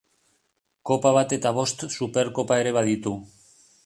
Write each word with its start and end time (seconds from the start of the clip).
Kopa 0.89 1.11
bat 1.17 1.35
eta 1.37 1.51
bost 1.57 1.85
Superkopa 1.97 2.57
ere 2.63 2.73
baditu. 2.79 3.15